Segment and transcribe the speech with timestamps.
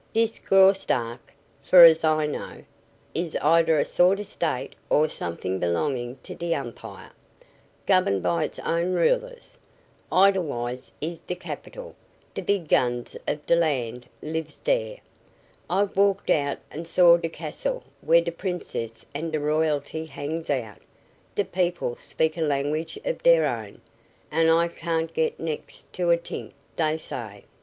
[0.13, 1.31] "Dis Graustark,
[1.63, 2.63] 's fer as I know,
[3.13, 7.11] is eeder a sort o' state or somet'ing belongin' to de Umpire,
[7.85, 9.59] governed by it's own rulers.
[10.11, 11.93] Edelweiss is de capital,
[12.33, 14.97] d' big guns of d' land lives dere.
[15.69, 20.79] I've walked out and saw d' castle where d' Princess and d' royalty hangs out.
[21.35, 23.81] D' people speak a language of deir own,
[24.31, 27.43] and I can't get next to a t'ink dey say.